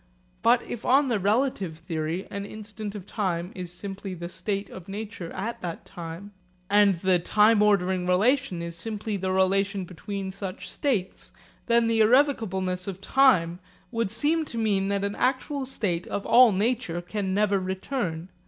[0.41, 4.87] But if on the relative theory an instant of time is simply the state of
[4.89, 6.31] nature at that time,
[6.71, 11.31] and the time ordering relation is simply the relation between such states,
[11.67, 13.59] then the irrevocableness of time
[13.91, 18.31] would seem to mean that an actual state of all nature can never return.